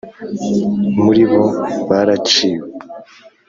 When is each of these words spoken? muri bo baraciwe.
muri 1.03 1.23
bo 1.31 1.43
baraciwe. 1.89 2.65